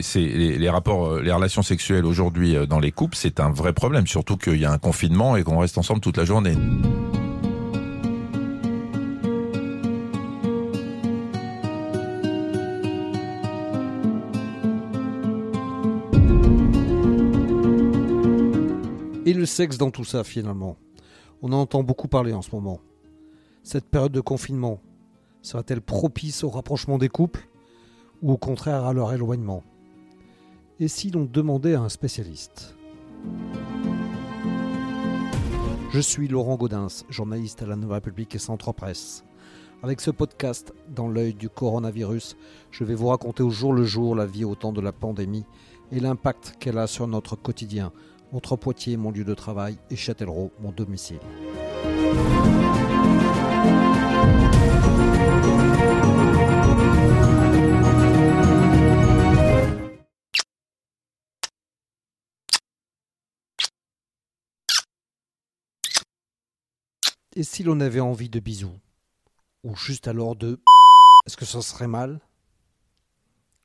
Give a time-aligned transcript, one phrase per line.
[0.00, 4.36] c'est les, rapports, les relations sexuelles aujourd'hui dans les couples, c'est un vrai problème, surtout
[4.36, 6.56] qu'il y a un confinement et qu'on reste ensemble toute la journée.
[19.24, 20.76] Et le sexe dans tout ça finalement?
[21.42, 22.80] On en entend beaucoup parler en ce moment.
[23.62, 24.80] Cette période de confinement
[25.42, 27.48] sera-t-elle propice au rapprochement des couples
[28.20, 29.62] ou au contraire à leur éloignement?
[30.80, 32.74] Et si l'on demandait à un spécialiste
[35.90, 39.22] Je suis Laurent Gaudens, journaliste à la Nouvelle République et Centre Presse.
[39.82, 42.36] Avec ce podcast, dans l'œil du coronavirus,
[42.70, 45.44] je vais vous raconter au jour le jour la vie au temps de la pandémie
[45.90, 47.92] et l'impact qu'elle a sur notre quotidien,
[48.32, 51.20] entre Poitiers, mon lieu de travail, et Châtellerault, mon domicile.
[67.42, 68.78] Et si l'on avait envie de bisous
[69.64, 70.62] Ou juste alors de...
[71.26, 72.20] Est-ce que ça serait mal?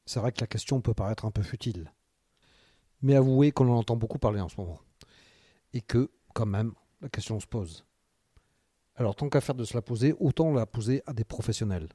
[0.08, 1.94] C'est vrai que la question peut paraître un peu futile.
[3.04, 4.80] Mais avouez qu'on en entend beaucoup parler en ce moment.
[5.74, 7.86] Et que, quand même, la question se pose.
[8.96, 11.90] Alors, tant qu'à faire de se la poser, autant la poser à des professionnels.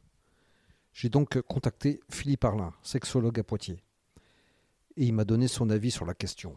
[0.93, 3.83] J'ai donc contacté Philippe Arlin, sexologue à Poitiers.
[4.97, 6.57] Et il m'a donné son avis sur la question.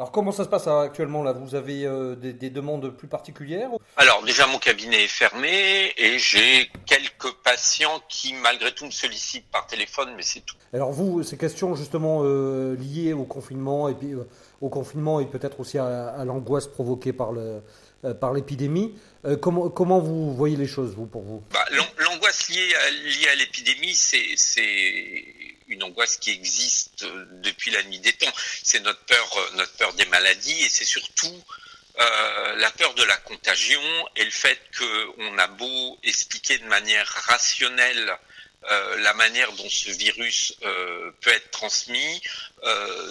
[0.00, 1.32] Alors comment ça se passe actuellement là?
[1.32, 6.70] Vous avez euh, des, demandes plus particulières Alors déjà mon cabinet est fermé et j'ai
[6.86, 10.56] quelques patients qui malgré tout me sollicitent par téléphone, mais c'est tout.
[10.72, 14.26] Alors vous, ces questions justement euh, liées au confinement et puis euh,
[14.62, 17.60] au confinement et peut-être aussi à, l'angoisse provoquée par le
[18.18, 18.94] par l'épidémie.
[19.42, 21.42] comment, comment vous voyez les choses, vous, pour vous?
[21.52, 21.58] Bah,
[21.98, 24.34] L'angoisse liée à, liée à l'épidémie, c'est
[25.70, 28.32] une angoisse qui existe euh, depuis la nuit des temps.
[28.62, 31.42] C'est notre peur, euh, notre peur des maladies et c'est surtout
[31.98, 33.80] euh, la peur de la contagion
[34.16, 38.16] et le fait qu'on a beau expliquer de manière rationnelle
[38.68, 42.22] la manière dont ce virus peut être transmis.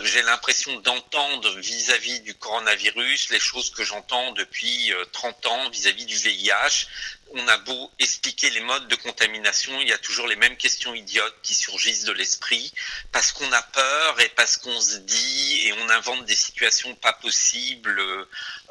[0.04, 6.16] J'ai l'impression d'entendre vis-à-vis du coronavirus les choses que j'entends depuis 30 ans vis-à-vis du
[6.16, 6.88] VIH,
[7.32, 10.94] on a beau expliquer les modes de contamination, il y a toujours les mêmes questions
[10.94, 12.74] idiotes qui surgissent de l'esprit,
[13.12, 17.14] parce qu'on a peur et parce qu'on se dit et on invente des situations pas
[17.14, 18.02] possibles.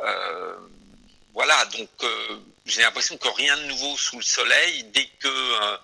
[0.00, 0.56] Euh,
[1.34, 5.76] voilà, donc euh, j'ai l'impression que rien de nouveau sous le soleil, dès que euh,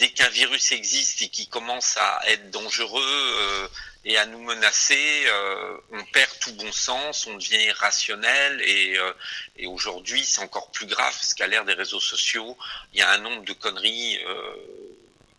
[0.00, 3.70] dès qu'un virus existe et qui commence à être dangereux,
[4.04, 9.12] et à nous menacer, euh, on perd tout bon sens, on devient irrationnel et, euh,
[9.56, 12.56] et aujourd'hui c'est encore plus grave parce qu'à l'ère des réseaux sociaux,
[12.92, 14.54] il y a un nombre de conneries euh,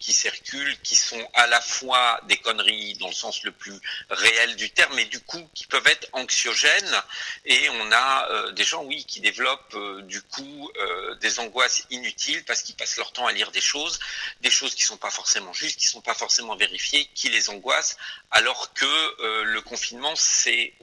[0.01, 3.79] qui circulent, qui sont à la fois des conneries dans le sens le plus
[4.09, 7.01] réel du terme, mais du coup qui peuvent être anxiogènes.
[7.45, 11.85] Et on a euh, des gens, oui, qui développent euh, du coup euh, des angoisses
[11.91, 13.99] inutiles parce qu'ils passent leur temps à lire des choses,
[14.41, 17.97] des choses qui sont pas forcément justes, qui sont pas forcément vérifiées, qui les angoissent,
[18.31, 20.73] alors que le confinement c'est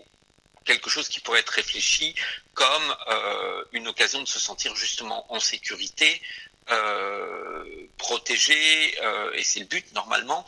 [0.65, 2.15] quelque chose qui pourrait être réfléchi
[2.55, 2.97] comme
[3.73, 6.21] une occasion de se sentir justement en sécurité,
[6.71, 7.65] euh,
[7.97, 8.57] protégé,
[9.03, 10.45] euh, et c'est le but normalement,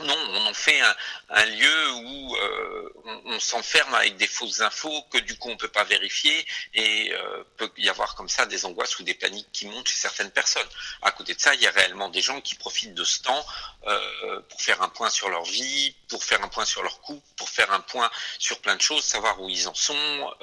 [0.00, 0.80] non, on en fait
[1.28, 2.92] un, lieu où euh,
[3.26, 7.44] on, s'enferme avec des fausses infos que du coup on peut pas vérifier et euh,
[7.58, 10.66] peut y avoir comme ça des angoisses ou des paniques qui montent chez certaines personnes.
[11.02, 13.44] À côté de ça, il y a réellement des gens qui profitent de ce temps
[13.86, 17.26] euh, pour faire un point sur leur vie, pour faire un point sur leur couple,
[17.36, 20.34] pour faire un point sur plein de choses, savoir où ils en sont,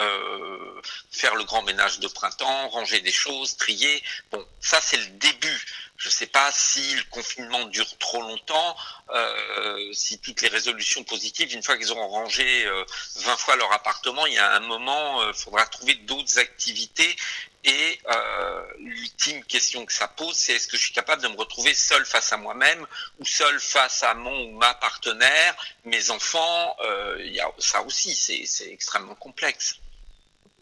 [1.11, 4.03] faire le grand ménage de printemps, ranger des choses, trier.
[4.31, 5.65] Bon, ça c'est le début
[5.99, 8.75] je ne sais pas si le confinement dure trop longtemps,
[9.09, 12.85] euh, si toutes les résolutions positives, une fois qu'ils auront rangé euh,
[13.17, 17.15] 20 fois leur appartement, il y a un moment, il euh, faudra trouver d'autres activités.
[17.65, 18.61] Et euh,
[19.25, 22.05] l'ultime question que ça pose, c'est est-ce que je suis capable de me retrouver seul
[22.05, 22.85] face à moi-même
[23.19, 26.75] ou seul face à mon ou ma partenaire, mes enfants
[27.19, 29.75] il y a, Ça aussi, c'est extrêmement complexe.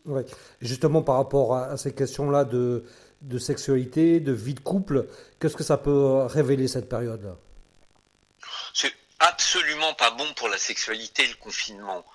[0.05, 0.25] Ouais.
[0.61, 2.85] Justement, par rapport à ces questions-là de
[3.21, 5.07] de sexualité, de vie de couple.
[5.39, 7.35] Qu'est-ce que ça peut révéler cette période-là
[8.73, 12.05] C'est absolument pas bon pour la sexualité le confinement.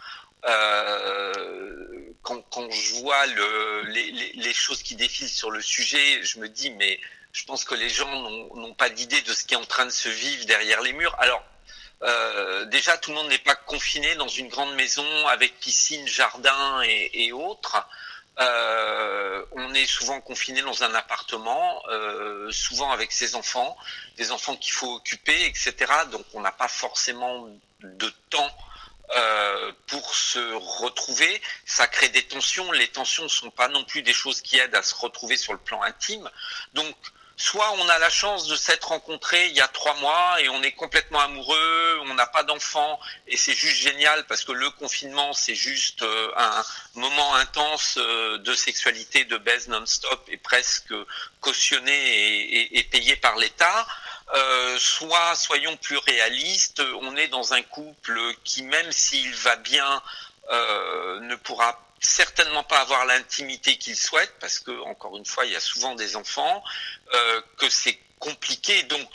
[0.46, 7.00] Euh, quand, je vois les, choses qui défilent sur le sujet, je me dis mais
[7.32, 8.10] je pense que les gens
[8.54, 11.14] n'ont pas d'idée de ce qui est en train de se vivre derrière les murs.
[11.18, 11.42] Alors
[12.02, 16.82] euh, déjà, tout le monde n'est pas confiné dans une grande maison avec piscine, jardin
[16.82, 17.84] et autres.
[18.40, 23.76] Euh, on est souvent confiné dans un appartement, euh, souvent avec ses enfants,
[24.16, 25.74] des enfants qu'il faut occuper, etc.
[26.10, 27.48] Donc on n'a pas forcément
[27.82, 28.12] de
[29.86, 32.70] pour se retrouver, ça crée des tensions.
[32.72, 35.52] Les tensions ne sont pas non plus des choses qui aident à se retrouver sur
[35.52, 36.30] le plan intime.
[36.72, 36.96] Donc,
[37.36, 40.62] soit on a la chance de s'être rencontrés il y a trois mois et on
[40.62, 45.32] est complètement amoureux, on n'a pas d'enfants et c'est juste génial parce que le confinement
[45.32, 46.64] c'est juste euh, un
[46.94, 50.94] moment intense euh, de sexualité, de baise non-stop et presque
[51.40, 53.86] cautionné et payé par l'État.
[54.34, 60.02] Euh, soit soyons plus réalistes, on est dans un couple qui même s'il va bien
[60.50, 65.52] euh, ne pourra certainement pas avoir l'intimité qu'il souhaite parce que encore une fois il
[65.52, 66.64] y a souvent des enfants
[67.12, 68.84] euh, que c'est compliqué.
[68.84, 69.06] Donc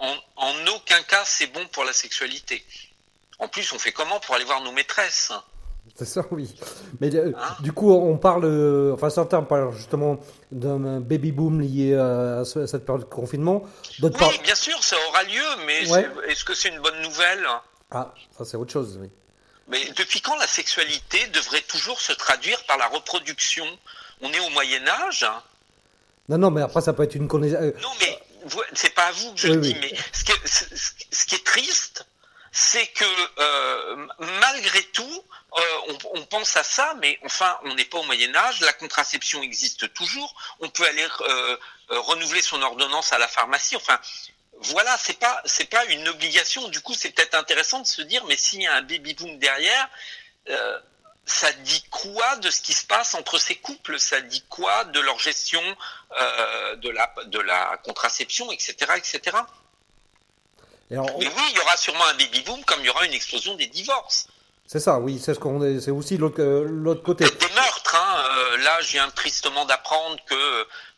[0.00, 2.66] en, en aucun cas c'est bon pour la sexualité.
[3.38, 5.32] En plus on fait comment pour aller voir nos maîtresses?
[5.96, 6.52] c'est ça, oui.
[7.00, 10.18] Mais euh, du coup, on parle, euh, enfin certains parlent justement
[10.50, 13.62] d'un baby boom lié à, cette période de confinement.
[14.02, 14.10] Oui,
[14.42, 15.82] bien sûr, ça aura lieu, mais
[16.28, 17.46] est-ce que c'est une bonne nouvelle?
[17.90, 19.08] Ah, ça c'est autre chose, oui.
[19.68, 23.64] Mais depuis quand la sexualité devrait toujours se traduire par la reproduction?
[24.20, 25.26] On est au Moyen Âge
[26.28, 27.60] Non, non, mais après ça peut être une connaissance.
[27.82, 28.18] Non, mais
[28.74, 30.46] c'est pas à vous que je le dis, mais ce qui est,
[31.10, 32.06] ce qui est triste,
[32.56, 33.04] c'est que
[33.40, 34.06] euh,
[34.40, 35.24] malgré tout,
[35.58, 38.60] euh, on, pense à ça, mais enfin, on n'est pas au Moyen Âge.
[38.60, 40.32] La contraception existe toujours.
[40.60, 41.56] On peut aller euh,
[41.88, 43.74] renouveler son ordonnance à la pharmacie.
[43.74, 43.98] Enfin,
[44.60, 46.68] voilà, c'est pas pas une obligation.
[46.68, 49.36] Du coup, c'est peut-être intéressant de se dire, mais s'il y a un baby boom
[49.40, 49.88] derrière,
[51.26, 53.98] ça dit quoi de ce qui se passe entre ces couples?
[53.98, 55.62] Ça dit quoi de leur gestion
[56.12, 59.38] de la de la contraception, etc., etc.
[60.90, 63.54] Mais oui, il y aura sûrement un baby boom, comme il y aura une explosion
[63.54, 64.28] des divorces.
[64.66, 67.24] C'est ça, oui, c'est ce qu'on est, c'est aussi l'autre, euh, côté.
[67.24, 68.24] Des meurtres, hein.
[68.36, 70.34] Euh, là, je viens tristement d'apprendre que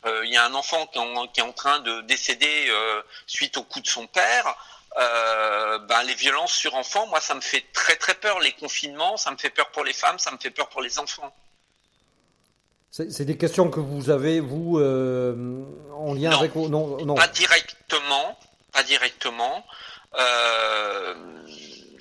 [0.05, 0.99] euh, il y a un enfant qui,
[1.33, 2.71] qui, est en train de décéder
[3.25, 4.55] suite au coup de son père.
[4.95, 8.39] ben, les violences sur enfants, moi, ça me fait très très peur.
[8.39, 10.97] Les confinements, ça me fait peur pour les femmes, ça me fait peur pour les
[10.97, 11.33] enfants.
[12.89, 16.55] C'est des questions que vous avez, vous, en lien avec...
[16.55, 18.39] Non, non, pas directement,
[18.83, 19.65] directement.
[20.15, 21.13] Euh,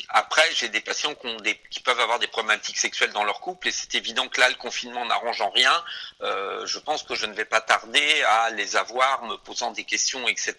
[0.08, 3.40] après, j'ai des patients qui, ont des, qui, peuvent avoir des problématiques sexuelles dans leur
[3.40, 5.84] couple et c'est évident que là, le confinement n'arrange en rien.
[6.23, 9.84] Euh, je pense que je ne vais pas tarder à les avoir, me posant des
[9.84, 10.55] questions, etc.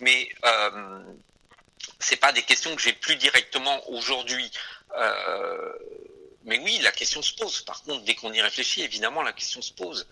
[0.00, 1.00] Mais euh,
[1.98, 4.50] c'est pas des questions que j'ai plus directement aujourd'hui.
[4.96, 5.72] Euh,
[6.44, 7.60] mais oui, la question se pose.
[7.62, 10.06] Par contre, dès qu'on y réfléchit, évidemment, la question se pose.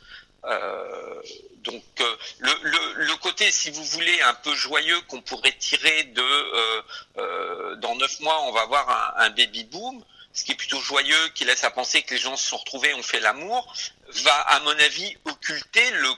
[0.47, 1.23] Euh,
[1.65, 6.05] donc euh, le, le, le, côté, si vous voulez, un peu joyeux qu'on pourrait tirer
[6.05, 6.83] de euh,
[7.19, 8.89] euh, dans neuf mois, on va avoir
[9.19, 12.21] un, un, baby boom, ce qui est plutôt joyeux, qui laisse à penser que les
[12.21, 13.75] gens se sont retrouvés, ont fait l'amour,
[14.23, 16.11] va, à mon avis, occulter le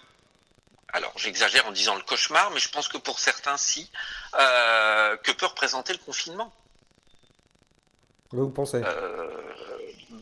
[0.92, 3.90] alors j'exagère en disant le cauchemar, mais je pense que pour certains, si,
[4.38, 6.52] euh, que peut représenter le confinement.
[8.30, 8.82] Vous pensez?
[8.84, 9.28] Euh,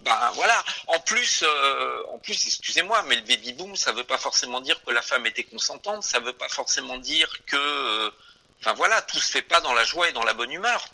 [0.06, 0.54] ben voilà.
[0.86, 4.80] En plus, euh, en plus, excusez-moi, mais le baby boom, ça veut pas forcément dire
[4.84, 6.04] que la femme était consentante.
[6.04, 8.10] Ça veut pas forcément dire que, euh,
[8.60, 10.84] enfin voilà, tout se fait pas dans la joie et dans la bonne humeur.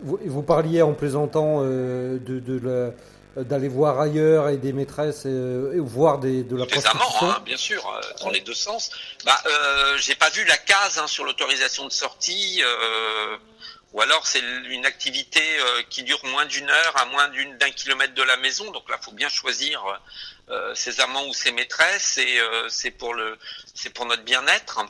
[0.00, 2.92] Vous, vous parliez en plaisantant euh, de, de
[3.34, 7.56] d'aller voir ailleurs et des maîtresses et, voir des, de la des amants, hein, bien
[7.56, 7.82] sûr,
[8.20, 8.90] dans les deux sens.
[9.24, 12.62] Bah, euh, j'ai pas vu la case hein, sur l'autorisation de sortie.
[13.92, 17.70] Euh, ou alors c'est une activité euh, qui dure moins d'une heure à moins d'un
[17.70, 18.70] kilomètre de la maison.
[18.70, 19.82] Donc là, faut bien choisir
[20.48, 23.38] euh, ses amants ou ses maîtresses et euh, c'est pour le,
[23.74, 24.80] c'est pour notre bien-être.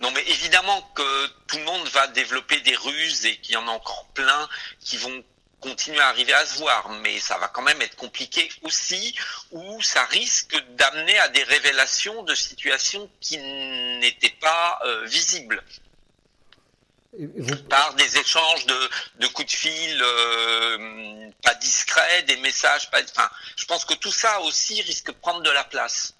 [0.00, 3.66] Non, mais évidemment que tout le monde va développer des ruses et qu'il y en
[3.66, 4.48] a encore plein
[4.80, 5.24] qui vont
[5.60, 9.18] continuer à arriver à se voir, mais ça va quand même être compliqué aussi,
[9.50, 15.64] ou ça risque d'amener à des révélations de situations qui n'étaient pas visibles
[17.68, 18.74] par des échanges de,
[19.20, 23.00] de, coups de fil euh, pas discrets, des messages pas.
[23.02, 26.14] Enfin, je pense que tout ça aussi risque de prendre de la place.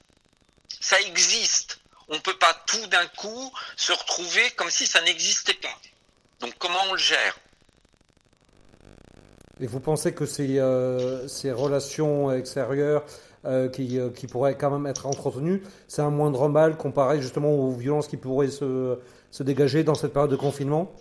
[0.81, 1.81] Ça existe.
[2.09, 5.77] On ne peut pas tout d'un coup se retrouver comme si ça n'existait pas.
[6.41, 7.39] Donc comment on le gère?
[9.61, 13.05] Et vous pensez que ces, euh, ces relations extérieures
[13.45, 17.73] euh, qui, qui pourraient quand même être entretenues, c'est un moindre mal comparé justement aux
[17.73, 18.99] violences qui pourraient se
[19.31, 20.93] se dégager dans cette période de confinement?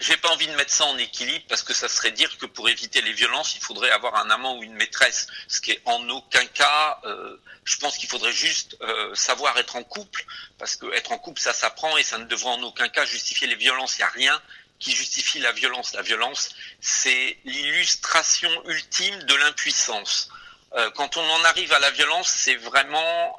[0.00, 2.68] J'ai pas envie de mettre ça en équilibre parce que ça serait dire que pour
[2.68, 6.08] éviter les violences, il faudrait avoir un amant ou une maîtresse, ce qui est en
[6.08, 7.00] aucun cas.
[7.04, 10.24] Euh, je pense qu'il faudrait juste euh, savoir être en couple
[10.58, 13.46] parce que être en couple, ça s'apprend et ça ne devrait en aucun cas justifier
[13.46, 13.96] les violences.
[13.96, 14.42] Il n'y a rien
[14.78, 15.94] qui justifie la violence.
[15.94, 16.50] La violence,
[16.80, 20.28] c'est l'illustration ultime de l'impuissance.
[20.74, 23.36] Euh, quand on en arrive à la violence, c'est vraiment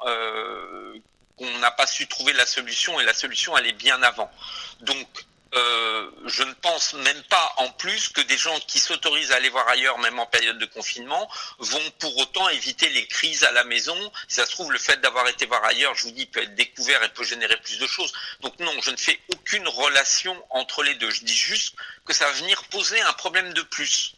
[1.36, 4.30] qu'on n'a pas su trouver la solution et la solution elle est bien avant.
[4.80, 5.06] Donc
[5.54, 9.48] euh, je ne pense même pas en plus que des gens qui s'autorisent à aller
[9.48, 13.64] voir ailleurs, même en période de confinement, vont pour autant éviter les crises à la
[13.64, 13.96] maison.
[14.28, 16.54] Si ça se trouve, le fait d'avoir été voir ailleurs, je vous dis, peut être
[16.56, 18.12] découvert et peut générer plus de choses.
[18.40, 21.10] Donc non, je ne fais aucune relation entre les deux.
[21.10, 24.15] Je dis juste que ça va venir poser un problème de plus.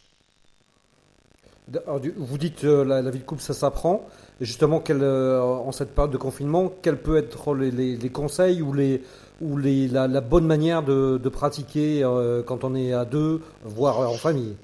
[2.17, 4.07] Vous dites euh, la, vie de couple, ça s'apprend.
[4.41, 10.47] Justement, euh, en cette période de confinement, quels peuvent être les conseils ou la, bonne
[10.47, 14.55] manière de, pratiquer euh, quand on est à deux, voire en famille?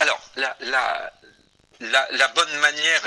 [0.00, 1.12] Alors, la,
[2.34, 3.00] bonne manière,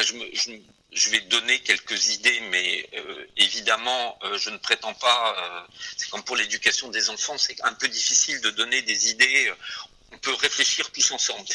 [0.94, 5.36] je, vais donner quelques idées, mais euh, évidemment, je ne prétends pas,
[5.98, 9.52] c'est comme pour l'éducation des enfants, c'est un peu difficile de donner des idées,
[10.14, 11.46] on peut réfléchir tous ensemble.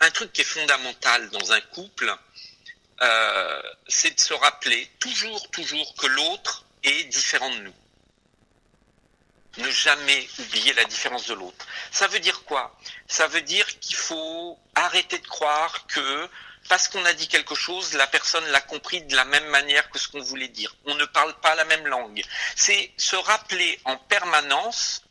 [0.00, 2.14] Un truc qui est fondamental dans un couple,
[3.88, 7.74] c'est de se rappeler toujours, toujours que l'autre est différent de nous
[9.58, 11.66] ne jamais oublier la différence de l'autre.
[11.90, 12.76] Ça veut dire quoi?
[13.06, 16.28] Ça veut dire qu'il faut arrêter de croire que
[16.68, 20.00] parce qu'on a dit quelque chose, la personne l'a compris de la même manière que
[20.00, 20.74] ce qu'on voulait dire.
[20.84, 22.22] On ne parle pas la même langue.
[22.56, 25.02] C'est se rappeler en permanence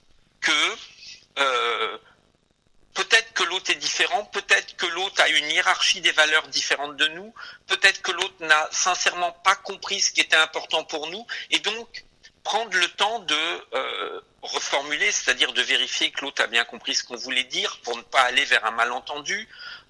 [0.42, 0.75] que
[1.39, 1.98] euh,
[2.95, 7.07] peut-être que l'autre est différent, peut-être que l'autre a une hiérarchie des valeurs différentes de
[7.09, 7.33] nous,
[7.67, 12.05] peut-être que l'autre n'a sincèrement pas compris ce qui était important pour nous, et donc
[12.43, 13.35] prendre le temps de
[13.73, 17.97] euh, reformuler, c'est-à-dire de vérifier que l'autre a bien compris ce qu'on voulait dire pour
[17.97, 19.47] ne pas aller vers un malentendu.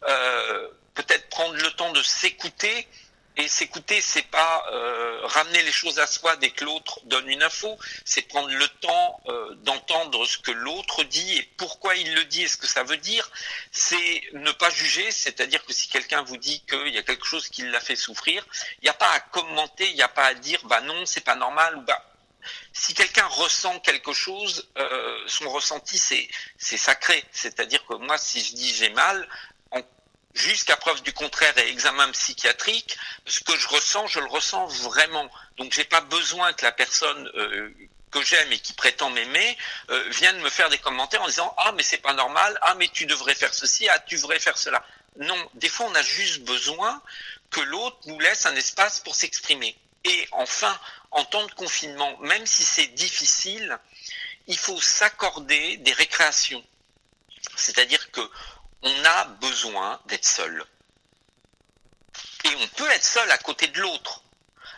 [0.07, 2.87] Euh, peut-être prendre le temps de s'écouter.
[3.37, 7.43] Et s'écouter, c'est pas euh, ramener les choses à soi dès que l'autre donne une
[7.43, 9.21] info, c'est prendre le temps
[9.63, 12.97] d'entendre ce que l'autre dit et pourquoi il le dit et ce que ça veut
[12.97, 13.29] dire.
[13.71, 17.49] C'est ne pas juger, c'est-à-dire que si quelqu'un vous dit qu'il y a quelque chose
[17.49, 18.45] qui l'a fait souffrir,
[18.81, 21.23] il n'y a pas à commenter, il n'y a pas à dire bah non, c'est
[21.23, 22.01] pas normal bah
[22.73, 27.23] si quelqu'un ressent quelque chose, euh, son ressenti c'est sacré.
[27.31, 29.27] C'est-à-dire que moi, si je dis j'ai mal,
[30.35, 35.29] jusqu'à preuve du contraire et examen psychiatrique, ce que je ressens, je le ressens vraiment.
[35.57, 37.73] Donc j'ai pas besoin que la personne euh,
[38.11, 39.57] que j'aime et qui prétend m'aimer
[39.89, 42.89] euh, vienne me faire des commentaires en disant ah mais c'est pas normal, ah mais
[42.89, 44.85] tu devrais faire ceci, ah tu devrais faire cela.
[45.17, 47.01] Non, des fois on a juste besoin
[47.49, 49.75] que l'autre nous laisse un espace pour s'exprimer.
[50.03, 50.77] Et enfin,
[51.11, 53.79] en temps de confinement, même si c'est difficile,
[54.47, 56.63] il faut s'accorder des récréations.
[57.55, 58.21] C'est-à-dire que
[58.81, 60.63] on a besoin d'être seul.
[62.43, 64.21] Et on peut être seul à côté de l'autre.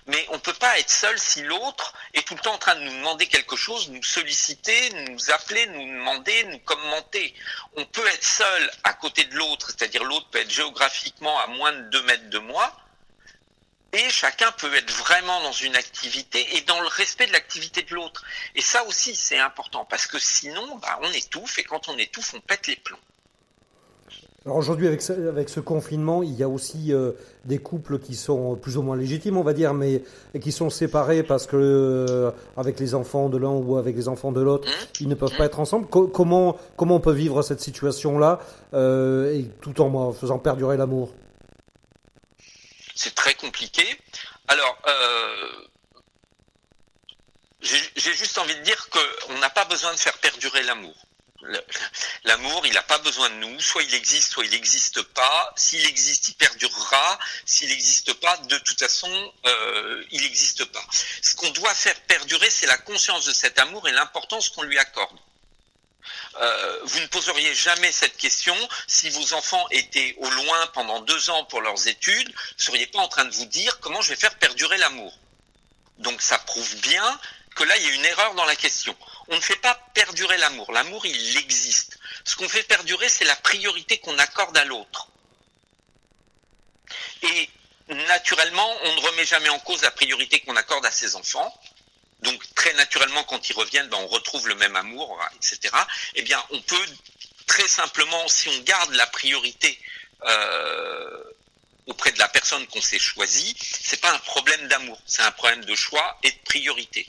[0.07, 2.75] Mais on ne peut pas être seul si l'autre est tout le temps en train
[2.75, 7.35] de nous demander quelque chose, nous solliciter, nous appeler, nous demander, nous commenter.
[7.75, 11.73] On peut être seul à côté de l'autre, c'est-à-dire l'autre peut être géographiquement à moins
[11.73, 12.73] de 2 mètres de moi,
[13.91, 17.93] et chacun peut être vraiment dans une activité et dans le respect de l'activité de
[17.95, 18.23] l'autre.
[18.55, 22.33] Et ça aussi, c'est important parce que sinon, bah, on étouffe et quand on étouffe,
[22.33, 22.99] on pète les plombs.
[24.47, 27.11] Alors aujourd'hui, avec ce, avec ce confinement, il y a aussi euh,
[27.43, 30.01] des couples qui sont plus ou moins légitimes, on va dire, mais
[30.41, 34.31] qui sont séparés parce que euh, avec les enfants de l'un ou avec les enfants
[34.31, 35.01] de l'autre, mmh.
[35.01, 35.87] ils ne peuvent pas être ensemble.
[35.89, 38.39] comment comment on peut vivre cette situation-là
[38.73, 41.11] euh, et tout en faisant perdurer l'amour?
[42.95, 43.83] C'est très compliqué.
[44.47, 45.67] Alors, euh,
[47.59, 50.95] j'ai juste envie de dire qu'on n'a pas besoin de faire perdurer l'amour.
[52.23, 53.59] L'amour, il n'a pas besoin de nous.
[53.61, 55.53] Soit il existe, soit il n'existe pas.
[55.55, 57.19] S'il existe, il perdurera.
[57.45, 60.85] S'il n'existe pas, de toute façon, euh, il n'existe pas.
[61.21, 64.77] Ce qu'on doit faire perdurer, c'est la conscience de cet amour et l'importance qu'on lui
[64.77, 65.17] accorde.
[66.39, 71.29] Euh, vous ne poseriez jamais cette question si vos enfants étaient au loin pendant deux
[71.29, 74.09] ans pour leurs études, vous ne seriez pas en train de vous dire comment je
[74.09, 75.17] vais faire perdurer l'amour.
[75.97, 77.19] Donc ça prouve bien
[77.55, 78.95] que là, il y a une erreur dans la question.
[79.29, 80.71] On ne fait pas perdurer l'amour.
[80.71, 81.99] L'amour, il existe.
[82.23, 85.07] Ce qu'on fait perdurer, c'est la priorité qu'on accorde à l'autre.
[87.23, 87.49] Et
[87.89, 91.53] naturellement, on ne remet jamais en cause la priorité qu'on accorde à ses enfants
[92.21, 95.73] donc très naturellement, quand ils reviennent, ben, on retrouve le même amour, etc.
[96.15, 96.85] Eh bien, on peut
[97.45, 99.79] très simplement, si on garde la priorité
[100.25, 101.23] euh,
[101.85, 105.63] auprès de la personne qu'on s'est choisie, c'est pas un problème d'amour, c'est un problème
[105.63, 107.07] de choix et de priorité.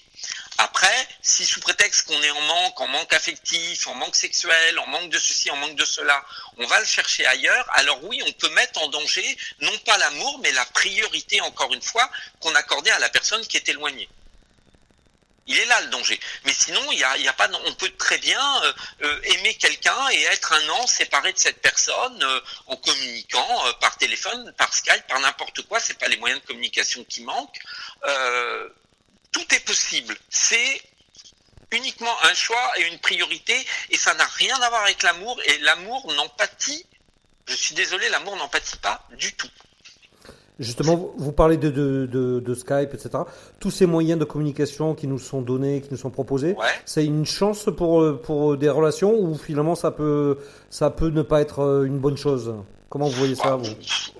[0.60, 4.86] Après, si sous prétexte qu'on est en manque, en manque affectif, en manque sexuel, en
[4.88, 6.24] manque de ceci, en manque de cela,
[6.56, 10.40] on va le chercher ailleurs, alors oui, on peut mettre en danger non pas l'amour,
[10.42, 12.10] mais la priorité, encore une fois,
[12.40, 14.08] qu'on accordait à la personne qui est éloignée.
[15.46, 16.18] Il est là le danger.
[16.44, 18.72] Mais sinon, il y a, pas, on peut très bien euh,
[19.02, 23.96] euh, aimer quelqu'un et être un an séparé de cette personne euh, en communiquant par
[23.96, 25.80] téléphone, par Skype, par n'importe quoi.
[25.80, 27.60] C'est pas les moyens de communication qui manquent.
[29.32, 30.16] Tout est possible.
[30.28, 30.80] C'est
[31.72, 33.54] uniquement un choix et une priorité,
[33.90, 36.86] et ça n'a rien à voir avec l'amour, et l'amour n'en pâtit,
[37.46, 39.48] je suis désolé, l'amour n'en pâtit pas du tout.
[40.58, 42.06] Justement, vous parlez de, de,
[42.40, 43.10] de, Skype, etc.
[43.60, 47.24] Tous ces moyens de communication qui nous sont donnés, qui nous sont proposés, c'est une
[47.24, 52.00] chance pour, pour des relations ou finalement ça peut, ça peut ne pas être une
[52.00, 52.52] bonne chose?
[52.90, 53.74] Comment vous voyez ça, vous?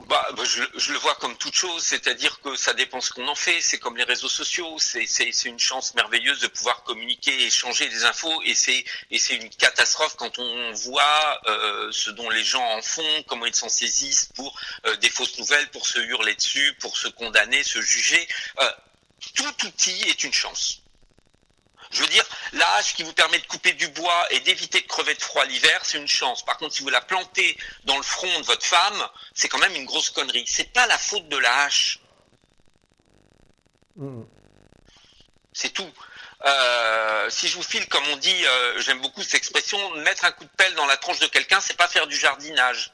[0.09, 3.27] Bah, bah, je, je, le vois comme toute chose, c'est-à-dire que ça dépend ce qu'on
[3.27, 3.63] en fait.
[3.63, 8.43] C'est comme les réseaux sociaux, c'est une chance merveilleuse de pouvoir communiquer, échanger des infos,
[8.45, 12.83] et c'est et c'est une catastrophe quand on voit euh, ce dont les gens en
[12.83, 14.55] font, comment ils s'en saisissent pour
[14.87, 18.29] euh, des fausses nouvelles, pour se hurler dessus, pour se condamner, se juger.
[18.61, 18.71] Euh,
[19.35, 20.83] tout outil est une chance.
[21.91, 24.87] Je veux dire, la hache qui vous permet de couper du bois et d'éviter de
[24.87, 26.45] crever de froid l'hiver, c'est une chance.
[26.45, 29.75] Par contre, si vous la plantez dans le front de votre femme, c'est quand même
[29.75, 30.45] une grosse connerie.
[30.47, 32.01] C'est pas la faute de la hache.
[33.97, 34.23] Mmh.
[35.53, 35.91] C'est tout.
[36.45, 40.31] Euh, si je vous file, comme on dit, euh, j'aime beaucoup cette expression, mettre un
[40.31, 42.93] coup de pelle dans la tronche de quelqu'un, c'est pas faire du jardinage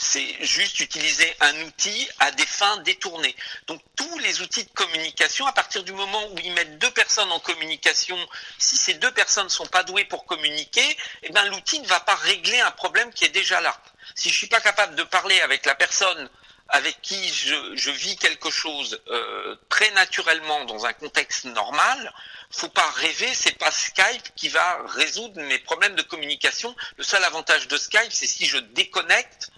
[0.00, 3.34] c'est juste utiliser un outil à des fins détournées.
[3.66, 7.32] Donc tous les outils de communication, à partir du moment où ils mettent deux personnes
[7.32, 8.16] en communication,
[8.58, 11.98] si ces deux personnes ne sont pas douées pour communiquer, eh ben, l'outil ne va
[11.98, 13.76] pas régler un problème qui est déjà là.
[14.14, 16.30] Si je suis pas capable de parler avec la personne
[16.68, 22.12] avec qui je, vis quelque chose euh, très naturellement dans un contexte normal,
[22.50, 26.76] faut pas rêver, c'est pas Skype qui va résoudre mes problèmes de communication.
[26.98, 29.50] Le seul avantage de Skype, c'est si je déconnecte,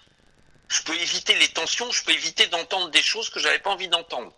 [0.71, 3.89] je peux éviter les tensions, je peux éviter d'entendre des choses que j'avais pas envie
[3.89, 4.31] d'entendre.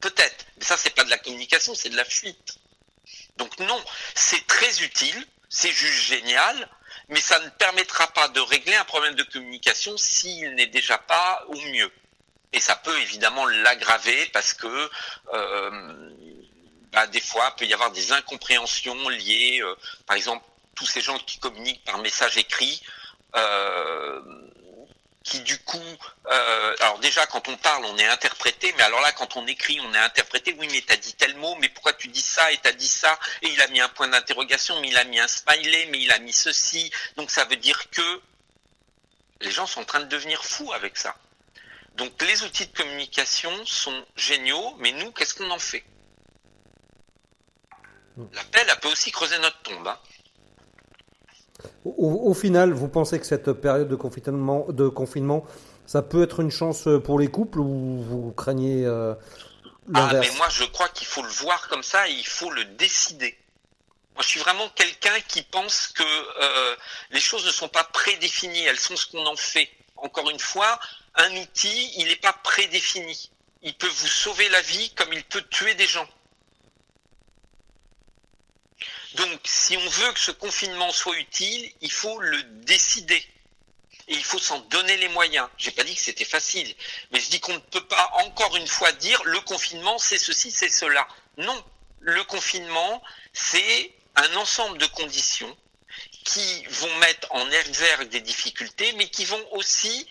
[0.00, 2.58] Peut-être, mais ça c'est pas de la communication, c'est de la fuite.
[3.36, 3.80] Donc non,
[4.14, 6.68] c'est très utile, c'est juste génial,
[7.08, 11.44] mais ça ne permettra pas de régler un problème de communication s'il n'est déjà pas
[11.48, 11.92] au mieux.
[12.54, 14.90] Et ça peut évidemment l'aggraver parce que
[15.34, 16.10] euh,
[16.90, 19.74] bah, des fois, il peut y avoir des incompréhensions liées, euh,
[20.06, 22.82] par exemple, tous ces gens qui communiquent par message écrit.
[23.36, 24.20] Euh,
[25.22, 25.78] qui du coup,
[26.26, 29.80] euh, alors déjà quand on parle, on est interprété, mais alors là quand on écrit,
[29.80, 30.54] on est interprété.
[30.58, 33.18] Oui, mais t'as dit tel mot, mais pourquoi tu dis ça et t'as dit ça?
[33.42, 36.12] Et il a mis un point d'interrogation, mais il a mis un smiley, mais il
[36.12, 36.90] a mis ceci.
[37.16, 38.22] Donc ça veut dire que
[39.40, 41.14] les gens sont en train de devenir fous avec ça.
[41.94, 45.84] Donc les outils de communication sont géniaux, mais nous, qu'est-ce qu'on en fait?
[48.32, 49.86] L'appel, elle peut aussi creuser notre tombe.
[49.88, 49.98] Hein.
[51.84, 55.44] Au, final, vous pensez que cette période de confinement, de confinement,
[55.86, 59.14] ça peut être une chance pour les couples ou vous craignez euh,
[59.94, 62.64] Ah, mais moi je crois qu'il faut le voir comme ça et il faut le
[62.64, 63.36] décider.
[64.14, 66.76] Moi, je suis vraiment quelqu'un qui pense que euh,
[67.10, 69.70] les choses ne sont pas prédéfinies, elles sont ce qu'on en fait.
[69.96, 70.78] Encore une fois,
[71.14, 73.30] un outil, il n'est pas prédéfini.
[73.62, 76.06] Il peut vous sauver la vie comme il peut tuer des gens.
[79.14, 83.26] Donc, si on veut que ce confinement soit utile, il faut le décider.
[84.08, 85.48] Et il faut s'en donner les moyens.
[85.58, 86.74] J'ai pas dit que c'était facile,
[87.12, 90.50] mais je dis qu'on ne peut pas encore une fois dire le confinement c'est ceci,
[90.50, 91.06] c'est cela.
[91.36, 91.64] Non,
[92.00, 95.56] le confinement c'est un ensemble de conditions
[96.24, 100.06] qui vont mettre en exergue des difficultés, mais qui vont aussi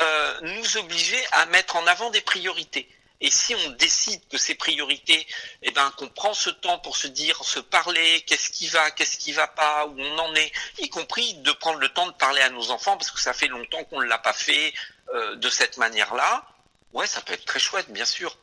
[0.00, 2.88] euh, nous obliger à mettre en avant des priorités.
[3.20, 5.26] Et si on décide que ces priorités,
[5.62, 9.16] eh ben, qu'on prend ce temps pour se dire, se parler, qu'est-ce qui va, qu'est-ce
[9.16, 12.42] qui va pas, où on en est, y compris de prendre le temps de parler
[12.42, 14.74] à nos enfants, parce que ça fait longtemps qu'on ne l'a pas fait
[15.14, 16.44] euh, de cette manière-là,
[16.92, 18.36] ouais, ça peut être très chouette, bien sûr.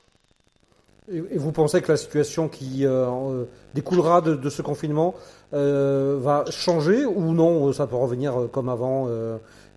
[1.12, 5.14] Et vous pensez que la situation qui euh, euh, découlera de, ce confinement
[5.52, 9.08] va changer ou non Ça peut revenir comme avant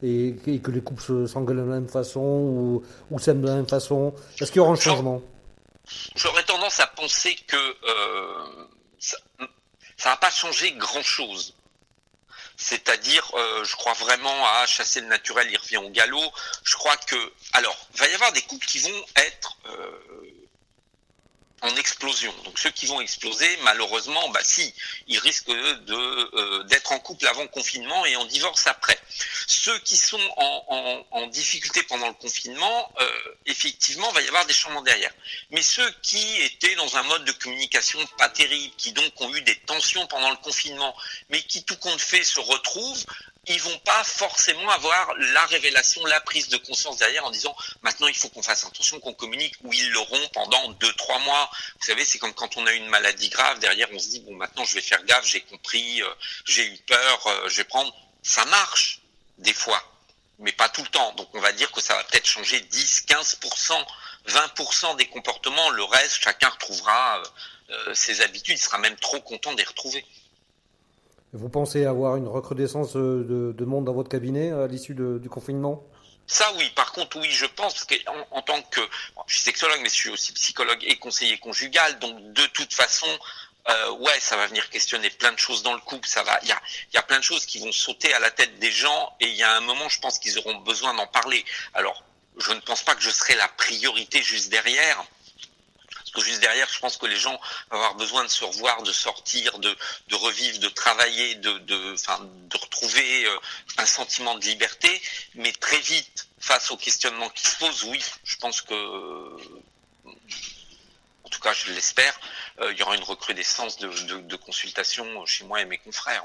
[0.02, 4.14] et, que les couples s'engueulent de la même façon ou, s'aiment de la même façon
[4.40, 5.22] Est-ce qu'il y aura un changement?
[6.16, 8.66] J'aurais tendance à penser que euh,
[8.98, 9.46] ça ne
[10.04, 11.54] va pas changer grand-chose.
[12.56, 16.32] C'est-à-dire, euh, je crois vraiment à chasser le naturel, il revient au galop.
[16.64, 17.16] Je crois que,
[17.52, 19.90] alors, il va y avoir des couples qui vont être euh,
[21.62, 22.32] en explosion.
[22.44, 24.74] Donc ceux qui vont exploser, malheureusement, bah si,
[25.08, 28.98] ils risquent de euh, d'être en couple avant confinement et en divorce après.
[29.46, 33.10] Ceux qui sont en, en, difficulté pendant le confinement, euh,
[33.46, 35.12] effectivement, va y avoir des changements derrière.
[35.50, 39.40] Mais ceux qui étaient dans un mode de communication pas terrible, qui donc ont eu
[39.42, 40.94] des tensions pendant le confinement,
[41.30, 43.04] mais qui tout compte fait se retrouvent,
[43.48, 48.08] ils vont pas forcément avoir la révélation, la prise de conscience derrière en disant maintenant
[48.08, 51.50] il faut qu'on fasse attention, qu'on communique, ou ils l'auront pendant deux, trois mois.
[51.78, 54.34] Vous savez, c'est comme quand on a une maladie grave, derrière on se dit bon
[54.34, 57.94] maintenant je vais faire gaffe, j'ai compris, euh, j'ai eu peur, euh, je vais prendre.
[58.22, 59.00] Ça marche
[59.38, 59.80] des fois,
[60.40, 61.12] mais pas tout le temps.
[61.12, 63.86] Donc on va dire que ça va peut-être changer 10, 15%,
[64.26, 65.70] 20% des comportements.
[65.70, 67.22] Le reste, chacun retrouvera
[67.70, 70.04] euh, ses habitudes, il sera même trop content d'y retrouver.
[71.32, 75.84] Vous pensez avoir une recrudescence de, monde dans votre cabinet à l'issue du confinement?
[76.26, 78.80] Ça oui, par contre oui, je pense qu'en en tant que
[79.26, 83.06] je suis sexologue, mais je suis aussi psychologue et conseiller conjugal, donc de toute façon,
[83.68, 86.08] euh, ouais, ça va venir questionner plein de choses dans le couple.
[86.08, 86.60] Ça va, il y a,
[86.94, 89.36] y a plein de choses qui vont sauter à la tête des gens, et il
[89.36, 91.44] y a un moment, je pense qu'ils auront besoin d'en parler.
[91.74, 92.02] Alors,
[92.38, 95.04] je ne pense pas que je serai la priorité juste derrière,
[96.20, 97.32] juste derrière, je pense que les gens
[97.70, 99.76] vont avoir besoin de se revoir, de sortir, de,
[100.12, 103.38] revivre, de travailler, de retrouver euh,
[103.78, 105.00] un sentiment de liberté.
[105.34, 108.74] Mais très vite, face aux questionnements qui se posent, oui, je pense que,
[111.24, 112.18] en tout cas, je l'espère,
[112.60, 116.24] euh, il y aura une recrudescence de, de, de consultations chez moi et mes confrères.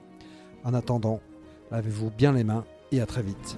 [0.63, 1.19] En attendant,
[1.71, 3.57] lavez-vous bien les mains et à très vite.